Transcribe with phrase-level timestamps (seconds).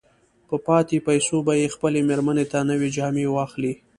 [0.47, 3.73] په پاتې پيسو به يې خپلې مېرمې ته نوې جامې واخلي.